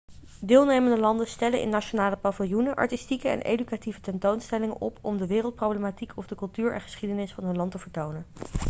deelnemende 0.39 0.97
landen 0.99 1.27
stellen 1.27 1.61
in 1.61 1.69
nationale 1.69 2.17
paviljoenen 2.17 2.75
artistieke 2.75 3.27
en 3.29 3.41
educatieve 3.41 3.99
tentoonstellingen 4.01 4.77
op 4.81 4.99
om 5.01 5.17
de 5.17 5.27
wereldproblematiek 5.27 6.11
of 6.15 6.27
de 6.27 6.35
cultuur 6.35 6.71
en 6.73 6.81
geschiedenis 6.81 7.33
van 7.33 7.43
hun 7.43 7.55
land 7.55 7.71
te 7.71 7.79
vertonen 7.79 8.25